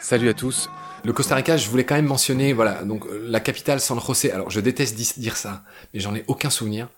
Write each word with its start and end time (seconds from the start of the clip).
Salut 0.00 0.28
à 0.28 0.34
tous. 0.34 0.70
Le 1.04 1.12
Costa 1.12 1.34
Rica, 1.34 1.56
je 1.58 1.68
voulais 1.68 1.84
quand 1.84 1.96
même 1.96 2.06
mentionner, 2.06 2.54
voilà, 2.54 2.84
donc 2.84 3.04
euh, 3.06 3.26
la 3.28 3.40
capitale 3.40 3.80
San 3.80 4.00
José. 4.00 4.32
Alors, 4.32 4.50
je 4.50 4.60
déteste 4.60 4.96
dire 5.18 5.36
ça, 5.36 5.64
mais 5.92 6.00
j'en 6.00 6.14
ai 6.14 6.24
aucun 6.26 6.48
souvenir. 6.48 6.88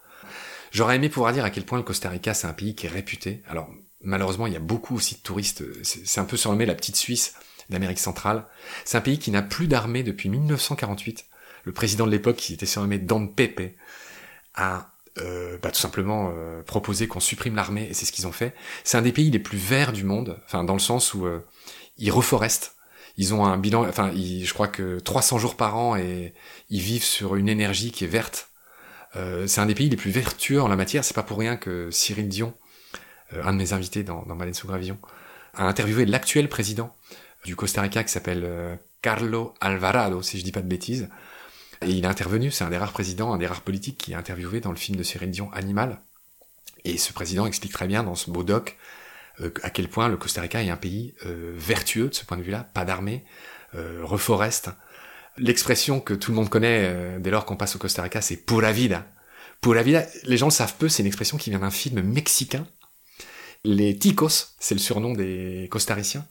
J'aurais 0.70 0.96
aimé 0.96 1.09
pouvoir 1.09 1.32
dire 1.32 1.45
à 1.45 1.50
quel 1.50 1.64
point 1.64 1.79
le 1.79 1.84
Costa 1.84 2.09
Rica, 2.09 2.34
c'est 2.34 2.46
un 2.46 2.52
pays 2.52 2.77
qui 2.77 2.86
est 2.86 2.91
réputé. 2.91 3.43
Alors, 3.48 3.68
malheureusement, 4.00 4.46
il 4.46 4.52
y 4.52 4.57
a 4.57 4.61
beaucoup 4.61 4.95
aussi 4.95 5.16
de 5.16 5.20
touristes. 5.20 5.64
C'est 5.82 6.20
un 6.20 6.25
peu 6.25 6.36
surnommé 6.36 6.66
la 6.66 6.75
petite 6.77 6.96
Suisse 6.96 7.34
d'Amérique 7.68 7.98
centrale. 7.98 8.45
C'est 8.84 8.96
un 8.96 9.00
pays 9.00 9.18
qui 9.18 9.32
n'a 9.32 9.43
plus 9.43 9.66
d'armée 9.66 10.04
depuis 10.04 10.29
1948. 10.29 11.25
Le 11.66 11.72
président 11.72 12.06
de 12.06 12.12
l'époque, 12.12 12.36
qui 12.36 12.54
était 12.54 12.64
surnommé 12.64 12.98
Don 12.98 13.26
Pepe, 13.26 13.76
a 14.54 14.93
euh, 15.18 15.58
bah, 15.61 15.72
tout 15.72 15.80
simplement 15.80 16.32
euh, 16.32 16.62
proposé 16.62 17.08
qu'on 17.08 17.18
supprime 17.18 17.57
l'armée, 17.57 17.88
et 17.90 17.93
c'est 17.93 18.07
ce 18.07 18.12
qu'ils 18.12 18.29
ont 18.29 18.32
fait. 18.32 18.54
C'est 18.84 18.96
un 18.96 19.02
des 19.02 19.11
pays 19.11 19.30
les 19.30 19.40
plus 19.40 19.58
verts 19.58 19.93
du 19.93 20.04
monde, 20.04 20.40
enfin 20.44 20.62
dans 20.62 20.74
le 20.74 20.80
sens 20.80 21.12
où 21.12 21.26
euh, 21.26 21.44
ils 21.98 22.12
reforestent. 22.12 22.76
Ils 23.16 23.34
ont 23.34 23.44
un 23.44 23.58
bilan, 23.58 23.84
enfin, 23.88 24.12
je 24.14 24.52
crois 24.52 24.68
que 24.68 25.00
300 25.00 25.38
jours 25.38 25.57
par 25.57 25.76
an 25.76 25.96
et 25.96 26.34
ils 26.71 26.80
vivent 26.80 27.02
sur 27.02 27.34
une 27.34 27.48
énergie 27.48 27.90
qui 27.90 28.04
est 28.04 28.08
verte. 28.08 28.50
C'est 29.46 29.62
un 29.62 29.66
des 29.66 29.74
pays 29.74 29.88
les 29.88 29.96
plus 29.96 30.10
vertueux 30.10 30.60
en 30.60 30.68
la 30.68 30.76
matière. 30.76 31.02
C'est 31.02 31.14
pas 31.14 31.22
pour 31.22 31.38
rien 31.38 31.57
que 31.57 31.90
Cyril 31.90 32.28
Dion, 32.28 32.52
un 33.33 33.55
de 33.55 33.56
mes 33.56 33.72
invités 33.72 34.02
dans, 34.02 34.20
dans 34.27 34.36
Baleine 34.36 34.52
sous 34.52 34.66
Gravillon, 34.66 34.98
a 35.55 35.64
interviewé 35.64 36.05
l'actuel 36.05 36.50
président 36.50 36.94
du 37.46 37.56
Costa 37.56 37.80
Rica 37.80 38.05
qui 38.05 38.12
s'appelle 38.12 38.78
Carlo 39.00 39.55
Alvarado, 39.62 40.20
si 40.20 40.38
je 40.38 40.44
dis 40.44 40.52
pas 40.52 40.60
de 40.60 40.69
bêtises. 40.69 41.08
Et 41.82 41.91
il 41.91 42.05
est 42.05 42.08
intervenu, 42.08 42.50
c'est 42.50 42.64
un 42.64 42.70
des 42.70 42.78
rares 42.78 42.92
présidents, 42.92 43.32
un 43.32 43.38
des 43.38 43.46
rares 43.46 43.62
politiques 43.62 43.98
qui 43.98 44.12
est 44.12 44.16
interviewé 44.16 44.60
dans 44.60 44.70
le 44.70 44.77
film 44.77 44.96
de 44.96 45.02
Cyril 45.02 45.30
Dion 45.30 45.50
Animal. 45.52 46.00
Et 46.84 46.98
ce 46.98 47.12
président 47.12 47.46
explique 47.46 47.72
très 47.72 47.86
bien 47.86 48.02
dans 48.02 48.14
ce 48.14 48.30
beau 48.30 48.42
doc 48.42 48.78
euh, 49.41 49.50
à 49.62 49.70
quel 49.70 49.88
point 49.88 50.08
le 50.08 50.16
Costa 50.16 50.41
Rica 50.41 50.62
est 50.62 50.70
un 50.70 50.77
pays 50.77 51.14
euh, 51.27 51.52
vertueux 51.56 52.08
de 52.08 52.14
ce 52.14 52.24
point 52.24 52.36
de 52.36 52.42
vue-là, 52.42 52.69
pas 52.74 52.84
d'armée, 52.84 53.24
euh, 53.74 54.00
reforeste. 54.02 54.70
L'expression 55.36 56.00
que 56.00 56.14
tout 56.14 56.30
le 56.30 56.36
monde 56.36 56.48
connaît 56.48 57.19
dès 57.20 57.30
lors 57.30 57.44
qu'on 57.44 57.56
passe 57.56 57.77
au 57.77 57.78
Costa 57.78 58.02
Rica, 58.02 58.22
c'est 58.22 58.36
pura 58.36 58.72
vida. 58.72 59.06
Pura 59.60 59.82
vida, 59.82 60.06
les 60.24 60.38
gens 60.38 60.47
le 60.47 60.52
savent 60.52 60.77
peu, 60.78 60.88
c'est 60.88 61.02
une 61.02 61.06
expression 61.06 61.36
qui 61.36 61.50
vient 61.50 61.58
d'un 61.58 61.70
film 61.70 62.00
mexicain. 62.00 62.66
Les 63.62 63.98
ticos, 63.98 64.54
c'est 64.58 64.74
le 64.74 64.80
surnom 64.80 65.12
des 65.12 65.69
costariciens. 65.70 66.27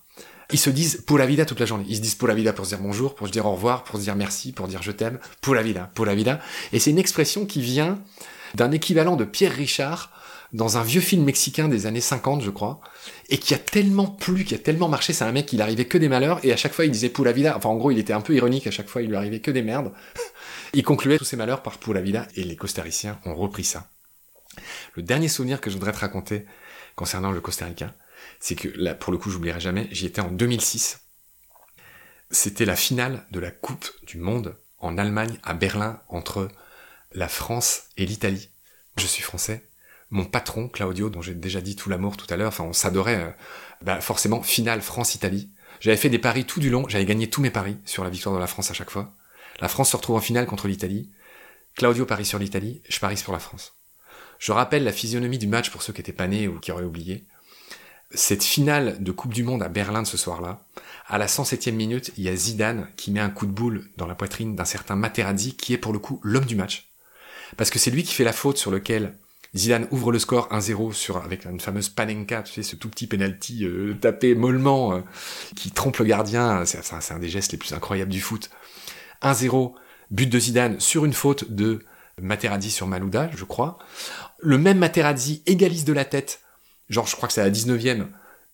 Ils 0.51 0.59
se 0.59 0.69
disent 0.69 1.03
pura 1.05 1.25
vida 1.25 1.45
toute 1.45 1.59
la 1.59 1.65
journée. 1.65 1.85
Ils 1.87 1.97
se 1.97 2.01
disent 2.01 2.15
pura 2.15 2.33
vida 2.33 2.53
pour 2.53 2.65
se 2.65 2.75
dire 2.75 2.79
bonjour, 2.79 3.15
pour 3.15 3.27
se 3.27 3.31
dire 3.31 3.45
au 3.45 3.53
revoir, 3.53 3.83
pour 3.83 3.99
se 3.99 4.03
dire 4.03 4.15
merci, 4.15 4.51
pour 4.51 4.67
dire 4.67 4.81
je 4.81 4.91
t'aime. 4.91 5.19
Pura 5.41 5.61
vida, 5.61 5.91
pura 5.93 6.13
vida. 6.15 6.39
Et 6.71 6.79
c'est 6.79 6.91
une 6.91 6.99
expression 6.99 7.45
qui 7.45 7.61
vient 7.61 7.99
d'un 8.53 8.71
équivalent 8.71 9.15
de 9.15 9.25
Pierre 9.25 9.53
Richard 9.53 10.11
dans 10.53 10.77
un 10.77 10.83
vieux 10.83 11.01
film 11.01 11.23
mexicain 11.23 11.67
des 11.67 11.85
années 11.85 12.01
50, 12.01 12.41
je 12.41 12.49
crois, 12.49 12.79
et 13.29 13.37
qui 13.37 13.53
a 13.53 13.57
tellement 13.57 14.07
plu, 14.07 14.45
qui 14.45 14.55
a 14.55 14.57
tellement 14.57 14.87
marché, 14.87 15.11
c'est 15.11 15.25
un 15.25 15.31
mec, 15.31 15.51
il 15.51 15.61
arrivait 15.61 15.85
que 15.85 15.97
des 15.97 16.07
malheurs, 16.07 16.39
et 16.43 16.53
à 16.53 16.55
chaque 16.55 16.73
fois 16.73 16.85
il 16.85 16.91
disait 16.91 17.09
Pula 17.09 17.33
Vida, 17.33 17.55
enfin 17.57 17.69
en 17.69 17.75
gros 17.75 17.91
il 17.91 17.99
était 17.99 18.13
un 18.13 18.21
peu 18.21 18.33
ironique, 18.33 18.65
à 18.67 18.71
chaque 18.71 18.87
fois 18.87 19.01
il 19.01 19.09
lui 19.09 19.17
arrivait 19.17 19.41
que 19.41 19.51
des 19.51 19.63
merdes. 19.63 19.91
il 20.73 20.83
concluait 20.83 21.17
tous 21.17 21.25
ses 21.25 21.35
malheurs 21.35 21.61
par 21.61 21.77
Pula 21.77 21.99
Vida, 21.99 22.27
et 22.35 22.43
les 22.43 22.55
costariciens 22.55 23.19
ont 23.25 23.35
repris 23.35 23.65
ça. 23.65 23.89
Le 24.95 25.03
dernier 25.03 25.27
souvenir 25.27 25.59
que 25.59 25.69
je 25.69 25.75
voudrais 25.75 25.91
te 25.91 25.99
raconter 25.99 26.45
concernant 26.95 27.31
le 27.31 27.41
Costa 27.41 27.65
Rica, 27.65 27.93
c'est 28.39 28.55
que 28.55 28.69
là, 28.75 28.95
pour 28.95 29.11
le 29.11 29.17
coup, 29.17 29.29
j'oublierai 29.29 29.59
jamais, 29.59 29.87
j'y 29.91 30.05
étais 30.05 30.21
en 30.21 30.31
2006. 30.31 31.01
C'était 32.31 32.65
la 32.65 32.75
finale 32.75 33.25
de 33.31 33.39
la 33.39 33.51
Coupe 33.51 33.89
du 34.05 34.17
Monde 34.17 34.57
en 34.79 34.97
Allemagne, 34.97 35.39
à 35.43 35.53
Berlin, 35.53 36.01
entre 36.09 36.49
la 37.13 37.27
France 37.27 37.83
et 37.97 38.05
l'Italie. 38.05 38.49
Je 38.97 39.07
suis 39.07 39.23
français, 39.23 39.69
mon 40.09 40.25
patron 40.25 40.69
Claudio, 40.69 41.09
dont 41.09 41.21
j'ai 41.21 41.33
déjà 41.33 41.61
dit 41.61 41.75
tout 41.75 41.89
l'amour 41.89 42.17
tout 42.17 42.31
à 42.31 42.37
l'heure, 42.37 42.49
enfin 42.49 42.63
on 42.63 42.73
s'adorait, 42.73 43.23
euh, 43.23 43.31
bah, 43.81 44.01
forcément 44.01 44.41
finale 44.41 44.81
France-Italie. 44.81 45.51
J'avais 45.79 45.97
fait 45.97 46.09
des 46.09 46.19
paris 46.19 46.45
tout 46.45 46.59
du 46.59 46.69
long, 46.69 46.87
j'avais 46.87 47.05
gagné 47.05 47.29
tous 47.29 47.41
mes 47.41 47.49
paris 47.49 47.77
sur 47.85 48.03
la 48.03 48.09
victoire 48.09 48.35
de 48.35 48.39
la 48.39 48.47
France 48.47 48.71
à 48.71 48.73
chaque 48.73 48.89
fois. 48.89 49.13
La 49.59 49.67
France 49.67 49.91
se 49.91 49.97
retrouve 49.97 50.15
en 50.15 50.21
finale 50.21 50.45
contre 50.45 50.67
l'Italie. 50.67 51.11
Claudio 51.75 52.05
parie 52.05 52.25
sur 52.25 52.39
l'Italie, 52.39 52.81
je 52.87 52.99
parie 52.99 53.21
pour 53.23 53.33
la 53.33 53.39
France. 53.39 53.75
Je 54.39 54.51
rappelle 54.51 54.83
la 54.83 54.91
physionomie 54.91 55.37
du 55.37 55.47
match 55.47 55.69
pour 55.69 55.81
ceux 55.81 55.93
qui 55.93 56.01
étaient 56.01 56.13
pas 56.13 56.27
nés 56.27 56.47
ou 56.47 56.59
qui 56.59 56.71
auraient 56.71 56.83
oublié. 56.83 57.25
Cette 58.15 58.45
finale 58.45 59.03
de 59.03 59.11
Coupe 59.11 59.33
du 59.33 59.43
Monde 59.43 59.61
à 59.61 59.67
Berlin 59.67 60.01
de 60.01 60.07
ce 60.07 60.15
soir-là, 60.15 60.63
à 61.07 61.17
la 61.17 61.27
107e 61.27 61.73
minute, 61.73 62.13
il 62.17 62.23
y 62.23 62.29
a 62.29 62.35
Zidane 62.35 62.87
qui 62.95 63.11
met 63.11 63.19
un 63.19 63.29
coup 63.29 63.45
de 63.45 63.51
boule 63.51 63.89
dans 63.97 64.07
la 64.07 64.15
poitrine 64.15 64.55
d'un 64.55 64.63
certain 64.63 64.95
Materazzi 64.95 65.55
qui 65.55 65.73
est 65.73 65.77
pour 65.77 65.91
le 65.91 65.99
coup 65.99 66.21
l'homme 66.23 66.45
du 66.45 66.55
match. 66.55 66.93
Parce 67.57 67.69
que 67.69 67.77
c'est 67.77 67.91
lui 67.91 68.03
qui 68.03 68.13
fait 68.13 68.23
la 68.23 68.31
faute 68.31 68.57
sur 68.57 68.71
lequel 68.71 69.17
Zidane 69.53 69.87
ouvre 69.91 70.13
le 70.13 70.19
score 70.19 70.47
1-0 70.49 70.93
sur 70.93 71.17
avec 71.17 71.43
une 71.43 71.59
fameuse 71.59 71.89
panenka, 71.89 72.43
tu 72.43 72.53
sais, 72.53 72.63
ce 72.63 72.77
tout 72.77 72.89
petit 72.89 73.05
penalty 73.05 73.65
euh, 73.65 73.93
tapé 73.99 74.33
mollement 74.33 74.93
euh, 74.93 75.01
qui 75.57 75.71
trompe 75.71 75.97
le 75.97 76.05
gardien. 76.05 76.63
C'est, 76.65 77.11
un 77.11 77.19
des 77.19 77.29
gestes 77.29 77.51
les 77.51 77.57
plus 77.57 77.73
incroyables 77.73 78.11
du 78.11 78.21
foot. 78.21 78.49
1-0, 79.23 79.73
but 80.09 80.27
de 80.27 80.39
Zidane 80.39 80.79
sur 80.79 81.03
une 81.03 81.13
faute 81.13 81.51
de 81.51 81.83
Materazzi 82.21 82.71
sur 82.71 82.87
Malouda, 82.87 83.29
je 83.35 83.43
crois. 83.43 83.77
Le 84.39 84.57
même 84.57 84.77
Materazzi 84.77 85.43
égalise 85.45 85.83
de 85.83 85.93
la 85.93 86.05
tête, 86.05 86.39
genre 86.89 87.07
je 87.07 87.15
crois 87.15 87.27
que 87.27 87.33
c'est 87.33 87.41
à 87.41 87.45
la 87.45 87.51
19e, 87.51 88.07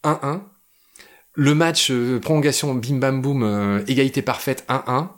1-1. 0.03 0.42
Le 1.34 1.56
match 1.56 1.92
euh, 1.92 2.19
prolongation 2.19 2.74
bim 2.75 2.97
bam 2.97 3.22
boum, 3.22 3.84
égalité 3.88 4.22
parfaite 4.22 4.66
1-1. 4.69 5.09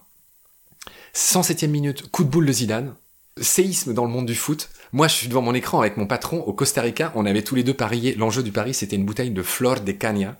107e 1.15 1.67
minute, 1.67 2.09
coup 2.09 2.23
de 2.23 2.29
boule 2.29 2.45
de 2.45 2.51
Zidane 2.51 2.95
séisme 3.41 3.93
dans 3.93 4.05
le 4.05 4.11
monde 4.11 4.25
du 4.25 4.35
foot. 4.35 4.69
Moi, 4.91 5.07
je 5.07 5.15
suis 5.15 5.27
devant 5.27 5.41
mon 5.41 5.53
écran 5.53 5.79
avec 5.79 5.97
mon 5.97 6.05
patron 6.05 6.41
au 6.41 6.53
Costa 6.53 6.81
Rica. 6.81 7.11
On 7.15 7.25
avait 7.25 7.41
tous 7.41 7.55
les 7.55 7.63
deux 7.63 7.73
parié. 7.73 8.15
L'enjeu 8.15 8.43
du 8.43 8.51
pari, 8.51 8.73
c'était 8.73 8.95
une 8.95 9.05
bouteille 9.05 9.31
de 9.31 9.41
Flor 9.41 9.81
de 9.81 9.91
Caña. 9.91 10.37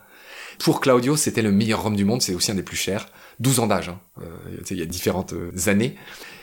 Pour 0.60 0.82
Claudio, 0.82 1.16
c'était 1.16 1.42
le 1.42 1.52
meilleur 1.52 1.84
rhum 1.84 1.96
du 1.96 2.06
monde. 2.06 2.22
C'est 2.22 2.34
aussi 2.36 2.52
un 2.52 2.56
des 2.56 2.64
plus 2.64 2.78
chers. 2.78 3.08
12 3.40 3.60
ans 3.60 3.68
d'âge. 3.68 3.90
Hein. 3.90 4.00
Euh, 4.22 4.60
il 4.70 4.78
y 4.78 4.82
a 4.82 4.86
différentes 4.86 5.34
euh, 5.34 5.52
années. 5.68 5.96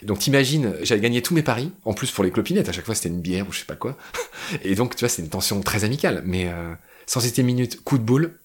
Donc 0.02 0.18
t'imagines, 0.18 0.74
j'avais 0.82 1.00
gagné 1.00 1.22
tous 1.22 1.34
mes 1.34 1.42
paris. 1.42 1.72
En 1.84 1.94
plus, 1.94 2.10
pour 2.10 2.24
les 2.24 2.30
clopinettes, 2.30 2.68
à 2.68 2.72
chaque 2.72 2.84
fois, 2.84 2.94
c'était 2.94 3.08
une 3.08 3.20
bière 3.20 3.48
ou 3.48 3.52
je 3.52 3.60
sais 3.60 3.64
pas 3.64 3.76
quoi. 3.76 3.96
Et 4.62 4.74
donc, 4.74 4.96
tu 4.96 5.00
vois, 5.00 5.08
c'est 5.08 5.22
une 5.22 5.28
tension 5.28 5.60
très 5.60 5.84
amicale. 5.84 6.22
Mais 6.24 6.48
euh, 6.48 6.74
107 7.06 7.38
minutes, 7.40 7.82
coup 7.82 7.98
de 7.98 8.02
boule, 8.02 8.40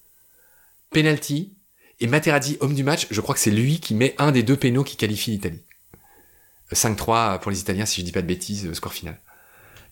penalty. 0.90 1.52
Et 1.98 2.06
Materazzi, 2.06 2.58
homme 2.60 2.74
du 2.74 2.84
match, 2.84 3.06
je 3.10 3.20
crois 3.20 3.34
que 3.34 3.40
c'est 3.40 3.50
lui 3.50 3.80
qui 3.80 3.94
met 3.94 4.14
un 4.18 4.30
des 4.30 4.42
deux 4.42 4.56
pénaux 4.56 4.84
qui 4.84 4.96
qualifie 4.96 5.30
l'Italie. 5.30 5.62
5-3 6.72 7.40
pour 7.40 7.50
les 7.50 7.60
Italiens, 7.60 7.86
si 7.86 8.00
je 8.00 8.06
dis 8.06 8.12
pas 8.12 8.22
de 8.22 8.26
bêtises, 8.26 8.70
score 8.74 8.92
final. 8.92 9.18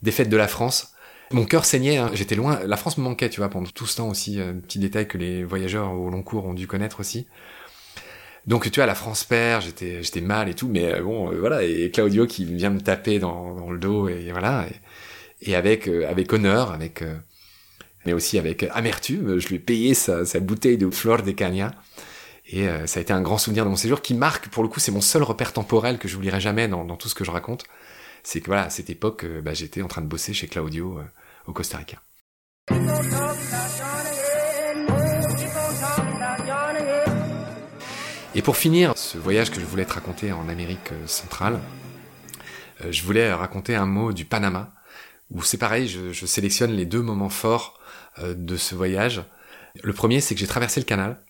Défaite 0.02 0.28
de 0.28 0.36
la 0.36 0.48
France. 0.48 0.93
Mon 1.34 1.44
cœur 1.44 1.64
saignait, 1.64 1.96
hein. 1.96 2.10
j'étais 2.14 2.34
loin. 2.34 2.60
La 2.64 2.76
France 2.76 2.96
me 2.96 3.02
manquait, 3.02 3.28
tu 3.28 3.40
vois, 3.40 3.50
pendant 3.50 3.68
tout 3.68 3.86
ce 3.86 3.96
temps 3.96 4.08
aussi. 4.08 4.40
Un 4.40 4.54
petit 4.54 4.78
détail 4.78 5.08
que 5.08 5.18
les 5.18 5.44
voyageurs 5.44 5.92
au 5.92 6.08
long 6.08 6.22
cours 6.22 6.46
ont 6.46 6.54
dû 6.54 6.66
connaître 6.66 7.00
aussi. 7.00 7.26
Donc 8.46 8.70
tu 8.70 8.80
vois, 8.80 8.86
la 8.86 8.94
France 8.94 9.24
perd, 9.24 9.62
j'étais 9.62 10.02
j'étais 10.02 10.20
mal 10.20 10.48
et 10.48 10.54
tout, 10.54 10.68
mais 10.68 10.94
euh, 10.94 11.02
bon, 11.02 11.32
euh, 11.32 11.40
voilà. 11.40 11.62
Et 11.62 11.90
Claudio 11.90 12.26
qui 12.26 12.44
vient 12.44 12.70
me 12.70 12.80
taper 12.80 13.18
dans, 13.18 13.70
le 13.70 13.78
dos 13.78 14.08
et 14.08 14.30
voilà. 14.32 14.66
Et, 15.42 15.54
avec 15.54 15.88
euh, 15.88 16.08
avec 16.08 16.32
honneur, 16.32 16.70
avec 16.72 17.02
mais 18.06 18.12
aussi 18.12 18.38
avec 18.38 18.64
amertume, 18.72 19.38
je 19.38 19.48
lui 19.48 19.56
ai 19.56 19.58
payé 19.58 19.94
sa, 19.94 20.24
bouteille 20.40 20.78
de 20.78 20.90
Flor 20.90 21.22
de 21.22 21.32
Cagna. 21.32 21.74
Et 22.46 22.68
euh, 22.68 22.86
ça 22.86 23.00
a 23.00 23.02
été 23.02 23.12
un 23.12 23.22
grand 23.22 23.38
souvenir 23.38 23.64
de 23.64 23.70
mon 23.70 23.76
séjour 23.76 24.02
qui 24.02 24.14
marque, 24.14 24.48
pour 24.48 24.62
le 24.62 24.68
coup, 24.68 24.80
c'est 24.80 24.92
mon 24.92 25.00
seul 25.00 25.22
repère 25.22 25.52
temporel 25.52 25.98
que 25.98 26.08
je 26.08 26.14
n'oublierai 26.14 26.40
jamais 26.40 26.68
dans, 26.68 26.84
tout 26.96 27.08
ce 27.08 27.14
que 27.14 27.24
je 27.24 27.30
raconte. 27.30 27.64
C'est 28.22 28.40
que 28.40 28.46
voilà, 28.46 28.64
à 28.64 28.70
cette 28.70 28.90
époque, 28.90 29.24
euh, 29.24 29.40
bah, 29.40 29.54
j'étais 29.54 29.82
en 29.82 29.88
train 29.88 30.02
de 30.02 30.06
bosser 30.06 30.32
chez 30.34 30.46
Claudio 30.46 30.98
euh, 30.98 31.02
Costa 31.52 31.78
Rica. 31.78 32.02
Et 38.36 38.42
pour 38.42 38.56
finir 38.56 38.96
ce 38.96 39.18
voyage 39.18 39.50
que 39.50 39.60
je 39.60 39.64
voulais 39.64 39.84
te 39.84 39.92
raconter 39.92 40.32
en 40.32 40.48
Amérique 40.48 40.90
centrale, 41.06 41.60
je 42.90 43.02
voulais 43.02 43.32
raconter 43.32 43.76
un 43.76 43.86
mot 43.86 44.12
du 44.12 44.24
Panama, 44.24 44.72
où 45.30 45.42
c'est 45.42 45.58
pareil, 45.58 45.86
je, 45.86 46.26
sélectionne 46.26 46.72
les 46.72 46.86
deux 46.86 47.02
moments 47.02 47.28
forts 47.28 47.78
de 48.20 48.56
ce 48.56 48.74
voyage. 48.74 49.22
Le 49.82 49.92
premier, 49.92 50.20
c'est 50.20 50.34
que 50.34 50.40
j'ai 50.40 50.48
traversé 50.48 50.80
le 50.80 50.84
canal, 50.84 51.20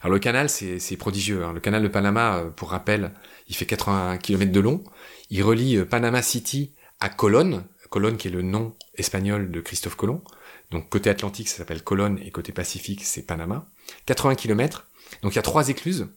alors 0.00 0.14
le 0.14 0.18
canal, 0.18 0.48
c'est 0.48 0.96
prodigieux. 0.96 1.44
Hein. 1.44 1.52
Le 1.52 1.60
canal 1.60 1.82
de 1.82 1.88
Panama, 1.88 2.38
euh, 2.38 2.50
pour 2.50 2.70
rappel, 2.70 3.12
il 3.48 3.54
fait 3.54 3.66
80 3.66 4.18
km 4.18 4.50
de 4.52 4.60
long. 4.60 4.82
Il 5.30 5.42
relie 5.42 5.76
euh, 5.76 5.84
Panama 5.84 6.22
City 6.22 6.74
à 7.00 7.08
Colón. 7.08 7.64
Colón 7.90 8.16
qui 8.16 8.28
est 8.28 8.30
le 8.30 8.42
nom 8.42 8.74
espagnol 8.94 9.50
de 9.50 9.60
Christophe 9.60 9.96
Colomb. 9.96 10.22
Donc 10.70 10.88
côté 10.88 11.10
Atlantique, 11.10 11.48
ça 11.48 11.58
s'appelle 11.58 11.82
Colón 11.82 12.18
et 12.22 12.30
côté 12.30 12.52
Pacifique, 12.52 13.04
c'est 13.04 13.22
Panama. 13.22 13.68
80 14.06 14.34
km. 14.36 14.88
Donc 15.22 15.32
il 15.32 15.36
y 15.36 15.38
a 15.38 15.42
trois 15.42 15.68
écluses. 15.68 16.08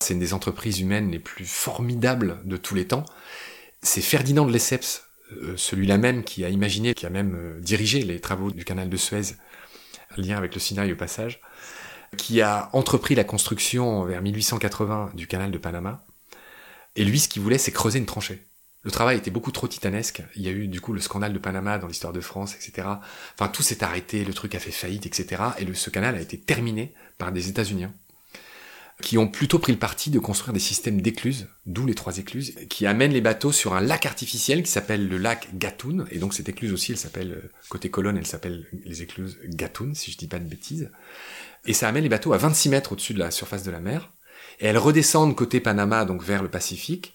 C'est 0.00 0.14
une 0.14 0.20
des 0.20 0.34
entreprises 0.34 0.80
humaines 0.80 1.10
les 1.10 1.18
plus 1.18 1.46
formidables 1.46 2.40
de 2.44 2.56
tous 2.56 2.74
les 2.74 2.86
temps. 2.86 3.04
C'est 3.82 4.02
Ferdinand 4.02 4.44
de 4.46 4.52
Lesseps, 4.52 5.04
euh, 5.32 5.56
celui-là 5.56 5.98
même 5.98 6.24
qui 6.24 6.44
a 6.44 6.48
imaginé, 6.48 6.94
qui 6.94 7.06
a 7.06 7.10
même 7.10 7.60
dirigé 7.60 8.02
les 8.02 8.20
travaux 8.20 8.50
du 8.50 8.64
canal 8.64 8.88
de 8.88 8.96
Suez, 8.96 9.36
lien 10.16 10.36
avec 10.36 10.54
le 10.54 10.60
Sinaï 10.60 10.92
au 10.92 10.96
passage 10.96 11.40
qui 12.14 12.40
a 12.40 12.70
entrepris 12.72 13.14
la 13.14 13.24
construction 13.24 14.04
vers 14.04 14.22
1880 14.22 15.10
du 15.14 15.26
canal 15.26 15.50
de 15.50 15.58
Panama. 15.58 16.04
Et 16.96 17.04
lui, 17.04 17.18
ce 17.18 17.28
qu'il 17.28 17.42
voulait, 17.42 17.58
c'est 17.58 17.72
creuser 17.72 17.98
une 17.98 18.06
tranchée. 18.06 18.46
Le 18.84 18.90
travail 18.90 19.16
était 19.16 19.30
beaucoup 19.30 19.50
trop 19.50 19.66
titanesque. 19.66 20.22
Il 20.36 20.42
y 20.42 20.48
a 20.48 20.52
eu 20.52 20.68
du 20.68 20.80
coup 20.80 20.92
le 20.92 21.00
scandale 21.00 21.32
de 21.32 21.38
Panama 21.38 21.78
dans 21.78 21.86
l'histoire 21.86 22.12
de 22.12 22.20
France, 22.20 22.54
etc. 22.54 22.86
Enfin, 23.34 23.48
tout 23.48 23.62
s'est 23.62 23.82
arrêté, 23.82 24.24
le 24.24 24.34
truc 24.34 24.54
a 24.54 24.58
fait 24.58 24.70
faillite, 24.70 25.06
etc. 25.06 25.42
Et 25.58 25.64
le, 25.64 25.74
ce 25.74 25.90
canal 25.90 26.14
a 26.14 26.20
été 26.20 26.38
terminé 26.38 26.92
par 27.18 27.32
des 27.32 27.48
États-Unis 27.48 27.86
qui 29.02 29.18
ont 29.18 29.26
plutôt 29.26 29.58
pris 29.58 29.72
le 29.72 29.78
parti 29.78 30.10
de 30.10 30.18
construire 30.18 30.52
des 30.52 30.60
systèmes 30.60 31.00
d'écluses, 31.00 31.48
d'où 31.66 31.84
les 31.84 31.94
trois 31.94 32.18
écluses, 32.18 32.54
qui 32.68 32.86
amènent 32.86 33.12
les 33.12 33.20
bateaux 33.20 33.52
sur 33.52 33.74
un 33.74 33.80
lac 33.80 34.06
artificiel 34.06 34.62
qui 34.62 34.70
s'appelle 34.70 35.08
le 35.08 35.18
lac 35.18 35.48
Gatun. 35.58 36.04
Et 36.10 36.18
donc 36.18 36.32
cette 36.32 36.48
écluse 36.48 36.72
aussi, 36.72 36.92
elle 36.92 36.98
s'appelle, 36.98 37.32
euh, 37.32 37.50
côté 37.68 37.90
colonne, 37.90 38.16
elle 38.16 38.26
s'appelle 38.26 38.66
les 38.84 39.02
écluses 39.02 39.38
Gatun, 39.46 39.94
si 39.94 40.12
je 40.12 40.16
dis 40.16 40.28
pas 40.28 40.38
de 40.38 40.48
bêtises. 40.48 40.90
Et 41.66 41.72
ça 41.72 41.88
amène 41.88 42.04
les 42.04 42.08
bateaux 42.08 42.32
à 42.32 42.38
26 42.38 42.68
mètres 42.68 42.92
au-dessus 42.92 43.14
de 43.14 43.18
la 43.18 43.30
surface 43.30 43.64
de 43.64 43.70
la 43.70 43.80
mer. 43.80 44.12
Et 44.60 44.66
elles 44.66 44.78
redescendent 44.78 45.34
côté 45.34 45.58
Panama, 45.58 46.04
donc 46.04 46.22
vers 46.22 46.42
le 46.42 46.48
Pacifique, 46.48 47.13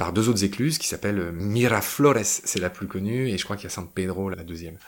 par 0.00 0.14
deux 0.14 0.30
autres 0.30 0.44
écluses 0.44 0.78
qui 0.78 0.88
s'appellent 0.88 1.18
euh, 1.18 1.30
Miraflores, 1.30 2.24
c'est 2.24 2.58
la 2.58 2.70
plus 2.70 2.86
connue, 2.86 3.28
et 3.28 3.36
je 3.36 3.44
crois 3.44 3.56
qu'il 3.56 3.64
y 3.64 3.66
a 3.66 3.70
San 3.70 3.86
Pedro, 3.86 4.30
la 4.30 4.42
deuxième. 4.44 4.78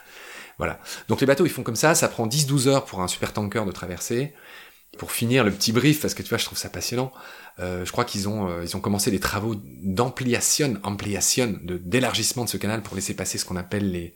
Voilà. 0.57 0.79
Donc 1.07 1.21
les 1.21 1.27
bateaux, 1.27 1.45
ils 1.45 1.51
font 1.51 1.61
comme 1.61 1.75
ça, 1.75 1.93
ça 1.93 2.07
prend 2.07 2.25
10-12 2.25 2.67
heures 2.67 2.85
pour 2.85 2.99
un 2.99 3.07
super 3.07 3.31
tanker 3.31 3.63
de 3.63 3.71
traverser. 3.71 4.33
Pour 4.97 5.11
finir 5.11 5.43
le 5.43 5.51
petit 5.51 5.71
brief, 5.71 6.01
parce 6.01 6.15
que 6.15 6.23
tu 6.23 6.29
vois, 6.29 6.39
je 6.39 6.45
trouve 6.45 6.57
ça 6.57 6.67
passionnant, 6.67 7.11
euh, 7.59 7.85
je 7.85 7.91
crois 7.91 8.05
qu'ils 8.05 8.27
ont, 8.27 8.49
euh, 8.49 8.65
ont 8.73 8.79
commencé 8.79 9.11
des 9.11 9.19
travaux 9.19 9.53
d'ampliation, 9.83 10.79
d'élargissement 11.63 12.45
de 12.45 12.49
ce 12.49 12.57
canal 12.57 12.81
pour 12.81 12.95
laisser 12.95 13.15
passer 13.15 13.37
ce 13.37 13.45
qu'on 13.45 13.55
appelle 13.55 13.91
les, 13.91 14.15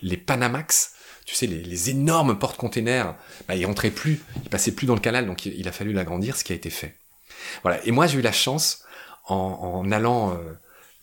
les 0.00 0.16
Panamax. 0.16 0.94
Tu 1.26 1.34
sais, 1.34 1.46
les, 1.46 1.62
les 1.62 1.90
énormes 1.90 2.38
portes-containers, 2.38 3.16
bah, 3.48 3.54
ils 3.54 3.66
rentraient 3.66 3.90
plus, 3.90 4.22
ils 4.44 4.48
passaient 4.48 4.72
plus 4.72 4.86
dans 4.86 4.94
le 4.94 5.00
canal, 5.00 5.26
donc 5.26 5.44
il, 5.44 5.68
a 5.68 5.72
fallu 5.72 5.92
l'agrandir, 5.92 6.36
ce 6.36 6.44
qui 6.44 6.54
a 6.54 6.56
été 6.56 6.70
fait. 6.70 6.96
Voilà. 7.62 7.86
Et 7.86 7.90
moi, 7.90 8.06
j'ai 8.06 8.18
eu 8.18 8.22
la 8.22 8.32
chance, 8.32 8.84
en, 9.28 9.36
en 9.84 9.92
allant 9.92 10.32
euh, 10.32 10.36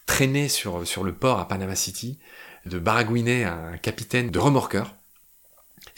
traîner 0.06 0.50
sur, 0.50 0.86
sur 0.86 1.04
le 1.04 1.14
port 1.14 1.40
à 1.40 1.48
Panama 1.48 1.76
City, 1.76 2.20
de 2.66 2.80
baragouiner 2.80 3.46
un 3.46 3.78
capitaine 3.78 4.30
de 4.30 4.40
remorqueur 4.40 4.96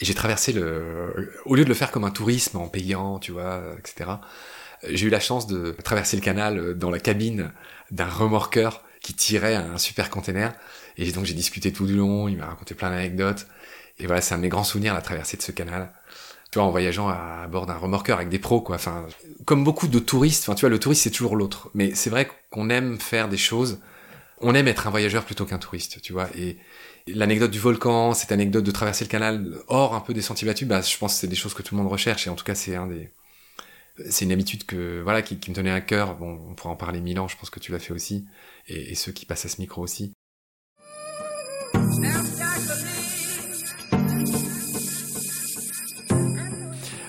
et 0.00 0.04
j'ai 0.04 0.14
traversé 0.14 0.52
le, 0.52 1.32
au 1.44 1.54
lieu 1.54 1.64
de 1.64 1.68
le 1.68 1.74
faire 1.74 1.90
comme 1.90 2.04
un 2.04 2.10
tourisme 2.10 2.58
en 2.58 2.68
payant, 2.68 3.18
tu 3.18 3.32
vois, 3.32 3.62
etc. 3.78 4.10
J'ai 4.88 5.06
eu 5.06 5.10
la 5.10 5.20
chance 5.20 5.46
de 5.46 5.74
traverser 5.82 6.16
le 6.16 6.22
canal 6.22 6.74
dans 6.74 6.90
la 6.90 7.00
cabine 7.00 7.52
d'un 7.90 8.06
remorqueur 8.06 8.84
qui 9.00 9.14
tirait 9.14 9.56
un 9.56 9.78
super 9.78 10.10
container. 10.10 10.54
Et 10.96 11.10
donc 11.12 11.24
j'ai 11.24 11.34
discuté 11.34 11.72
tout 11.72 11.86
du 11.86 11.96
long, 11.96 12.28
il 12.28 12.36
m'a 12.36 12.46
raconté 12.46 12.74
plein 12.74 12.90
d'anecdotes. 12.90 13.46
Et 13.98 14.06
voilà, 14.06 14.20
c'est 14.20 14.34
un 14.34 14.36
de 14.36 14.42
mes 14.42 14.48
grands 14.48 14.64
souvenirs, 14.64 14.94
la 14.94 15.02
traversée 15.02 15.36
de 15.36 15.42
ce 15.42 15.50
canal. 15.50 15.92
Tu 16.50 16.58
vois, 16.58 16.66
en 16.66 16.70
voyageant 16.70 17.08
à, 17.08 17.46
bord 17.46 17.66
d'un 17.66 17.76
remorqueur 17.76 18.18
avec 18.18 18.30
des 18.30 18.38
pros, 18.38 18.60
quoi. 18.60 18.76
Enfin, 18.76 19.06
comme 19.44 19.64
beaucoup 19.64 19.88
de 19.88 19.98
touristes, 19.98 20.44
enfin, 20.48 20.54
tu 20.54 20.60
vois, 20.60 20.70
le 20.70 20.78
touriste, 20.78 21.02
c'est 21.02 21.10
toujours 21.10 21.36
l'autre. 21.36 21.70
Mais 21.74 21.94
c'est 21.94 22.10
vrai 22.10 22.30
qu'on 22.50 22.70
aime 22.70 22.98
faire 22.98 23.28
des 23.28 23.36
choses. 23.36 23.80
On 24.40 24.54
aime 24.54 24.68
être 24.68 24.86
un 24.86 24.90
voyageur 24.90 25.24
plutôt 25.24 25.44
qu'un 25.44 25.58
touriste, 25.58 26.00
tu 26.00 26.12
vois. 26.12 26.28
Et, 26.36 26.58
l'anecdote 27.14 27.50
du 27.50 27.58
volcan, 27.58 28.14
cette 28.14 28.32
anecdote 28.32 28.64
de 28.64 28.70
traverser 28.70 29.04
le 29.04 29.10
canal 29.10 29.58
hors 29.68 29.94
un 29.94 30.00
peu 30.00 30.14
des 30.14 30.22
sentiers 30.22 30.46
battus, 30.46 30.68
bah, 30.68 30.80
je 30.80 30.96
pense 30.98 31.14
que 31.14 31.20
c'est 31.20 31.28
des 31.28 31.36
choses 31.36 31.54
que 31.54 31.62
tout 31.62 31.74
le 31.74 31.82
monde 31.82 31.90
recherche 31.90 32.26
et 32.26 32.30
en 32.30 32.34
tout 32.34 32.44
cas 32.44 32.54
c'est 32.54 32.76
un 32.76 32.86
des, 32.86 33.10
c'est 34.08 34.24
une 34.24 34.32
habitude 34.32 34.64
que 34.64 35.00
voilà 35.02 35.22
qui, 35.22 35.34
me 35.34 35.54
tenait 35.54 35.70
à 35.70 35.80
cœur. 35.80 36.16
Bon, 36.16 36.40
on 36.48 36.54
pourra 36.54 36.70
en 36.70 36.76
parler 36.76 37.00
mille 37.00 37.18
ans, 37.20 37.28
je 37.28 37.36
pense 37.36 37.50
que 37.50 37.60
tu 37.60 37.72
l'as 37.72 37.78
fait 37.78 37.92
aussi 37.92 38.26
et, 38.66 38.94
ceux 38.94 39.12
qui 39.12 39.26
passent 39.26 39.44
à 39.44 39.48
ce 39.48 39.60
micro 39.60 39.82
aussi. 39.82 40.14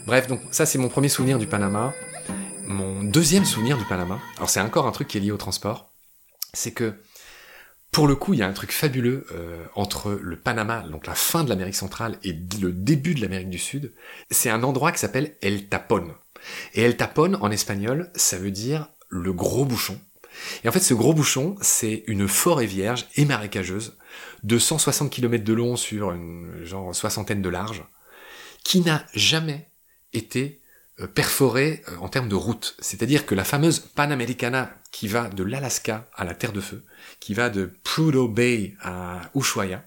Bref, 0.09 0.25
donc 0.25 0.41
ça 0.49 0.65
c'est 0.65 0.79
mon 0.79 0.89
premier 0.89 1.07
souvenir 1.07 1.37
du 1.37 1.45
Panama. 1.45 1.93
Mon 2.65 3.03
deuxième 3.03 3.45
souvenir 3.45 3.77
du 3.77 3.85
Panama, 3.85 4.19
alors 4.37 4.49
c'est 4.49 4.59
encore 4.59 4.87
un 4.87 4.91
truc 4.91 5.07
qui 5.07 5.19
est 5.19 5.21
lié 5.21 5.29
au 5.29 5.37
transport, 5.37 5.91
c'est 6.51 6.71
que 6.71 6.95
pour 7.91 8.07
le 8.07 8.15
coup, 8.15 8.33
il 8.33 8.39
y 8.39 8.41
a 8.41 8.47
un 8.47 8.53
truc 8.53 8.71
fabuleux 8.71 9.27
euh, 9.31 9.63
entre 9.75 10.13
le 10.19 10.35
Panama, 10.35 10.81
donc 10.81 11.05
la 11.05 11.13
fin 11.13 11.43
de 11.43 11.49
l'Amérique 11.49 11.75
centrale, 11.75 12.17
et 12.23 12.33
le 12.59 12.71
début 12.71 13.13
de 13.13 13.21
l'Amérique 13.21 13.51
du 13.51 13.59
Sud. 13.59 13.93
C'est 14.31 14.49
un 14.49 14.63
endroit 14.63 14.91
qui 14.91 14.97
s'appelle 14.97 15.35
El 15.43 15.67
Tapón. 15.67 16.15
Et 16.73 16.81
El 16.81 16.97
Tapón, 16.97 17.37
en 17.39 17.51
espagnol, 17.51 18.09
ça 18.15 18.39
veut 18.39 18.49
dire 18.49 18.87
le 19.09 19.31
gros 19.31 19.65
bouchon. 19.65 20.01
Et 20.63 20.69
en 20.69 20.71
fait, 20.71 20.79
ce 20.79 20.95
gros 20.95 21.13
bouchon, 21.13 21.55
c'est 21.61 22.03
une 22.07 22.27
forêt 22.27 22.65
vierge 22.65 23.05
et 23.15 23.25
marécageuse 23.25 23.95
de 24.41 24.57
160 24.57 25.11
km 25.11 25.43
de 25.43 25.53
long 25.53 25.75
sur 25.75 26.13
une 26.13 26.63
genre 26.63 26.95
soixantaine 26.95 27.43
de 27.43 27.49
large, 27.49 27.83
qui 28.63 28.81
n'a 28.81 29.05
jamais 29.13 29.68
été 30.13 30.61
euh, 30.99 31.07
perforée 31.07 31.83
euh, 31.89 31.97
en 31.97 32.09
termes 32.09 32.29
de 32.29 32.35
route. 32.35 32.75
C'est-à-dire 32.79 33.25
que 33.25 33.35
la 33.35 33.43
fameuse 33.43 33.79
Panamericana 33.79 34.73
qui 34.91 35.07
va 35.07 35.29
de 35.29 35.43
l'Alaska 35.43 36.09
à 36.15 36.25
la 36.25 36.33
Terre 36.33 36.53
de 36.53 36.61
Feu, 36.61 36.83
qui 37.19 37.33
va 37.33 37.49
de 37.49 37.71
Prudhoe 37.83 38.27
Bay 38.27 38.75
à 38.81 39.29
Ushuaia, 39.35 39.83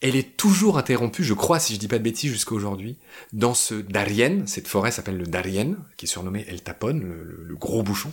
elle 0.00 0.14
est 0.14 0.36
toujours 0.36 0.78
interrompue, 0.78 1.24
je 1.24 1.34
crois, 1.34 1.58
si 1.58 1.74
je 1.74 1.80
dis 1.80 1.88
pas 1.88 1.98
de 1.98 2.04
bêtises, 2.04 2.30
jusqu'à 2.30 2.54
aujourd'hui, 2.54 2.98
dans 3.32 3.54
ce 3.54 3.74
Darien, 3.74 4.46
cette 4.46 4.68
forêt 4.68 4.92
s'appelle 4.92 5.16
le 5.16 5.26
Darien, 5.26 5.76
qui 5.96 6.06
est 6.06 6.08
surnommé 6.08 6.44
El 6.48 6.62
Tapon, 6.62 7.00
le, 7.02 7.56
gros 7.56 7.82
bouchon. 7.82 8.12